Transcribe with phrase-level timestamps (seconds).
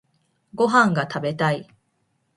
[0.55, 1.67] ご飯が食べたい。